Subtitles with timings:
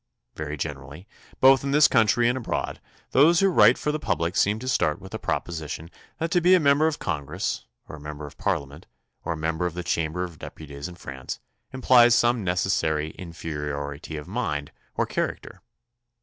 [0.33, 1.05] Very generally,
[1.39, 4.99] both in this country and abroad, those who write for the public seem to start
[4.99, 8.87] with the proposition that to be a member of Congress, or a member of Parliament,
[9.23, 11.39] or a member of the Chamber of Deputies in France,
[11.71, 15.59] implies some necessary inferiority of mind or char acter.